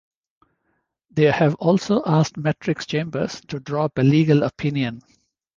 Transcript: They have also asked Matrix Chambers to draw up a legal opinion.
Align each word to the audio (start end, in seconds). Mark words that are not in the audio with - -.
They 1.11 1.25
have 1.31 1.53
also 1.59 2.01
asked 2.07 2.35
Matrix 2.35 2.87
Chambers 2.87 3.39
to 3.49 3.59
draw 3.59 3.85
up 3.85 3.99
a 3.99 4.01
legal 4.01 4.41
opinion. 4.41 5.03